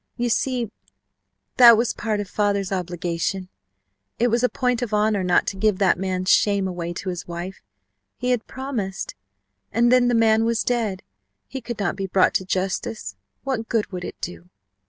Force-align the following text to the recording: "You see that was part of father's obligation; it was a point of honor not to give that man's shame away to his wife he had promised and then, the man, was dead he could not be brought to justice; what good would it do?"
"You 0.17 0.29
see 0.29 0.71
that 1.57 1.77
was 1.77 1.93
part 1.93 2.19
of 2.19 2.27
father's 2.27 2.71
obligation; 2.71 3.49
it 4.17 4.29
was 4.29 4.41
a 4.41 4.49
point 4.49 4.81
of 4.81 4.95
honor 4.95 5.23
not 5.23 5.45
to 5.45 5.55
give 5.57 5.77
that 5.77 5.99
man's 5.99 6.31
shame 6.31 6.67
away 6.67 6.91
to 6.93 7.09
his 7.09 7.27
wife 7.27 7.61
he 8.17 8.31
had 8.31 8.47
promised 8.47 9.13
and 9.71 9.91
then, 9.91 10.07
the 10.07 10.15
man, 10.15 10.43
was 10.43 10.63
dead 10.63 11.03
he 11.47 11.61
could 11.61 11.77
not 11.77 11.95
be 11.95 12.07
brought 12.07 12.33
to 12.33 12.45
justice; 12.45 13.15
what 13.43 13.69
good 13.69 13.91
would 13.91 14.03
it 14.03 14.19
do?" 14.21 14.49